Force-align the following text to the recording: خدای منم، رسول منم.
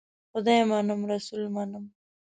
خدای 0.31 0.63
منم، 0.71 1.01
رسول 1.11 1.43
منم. 1.55 1.85